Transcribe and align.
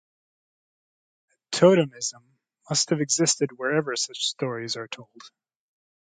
Totemism 1.51 2.23
must 2.67 2.89
have 2.89 3.01
existed 3.01 3.51
wherever 3.57 3.95
such 3.95 4.25
stories 4.29 4.75
are 4.75 4.87
told. 4.87 5.11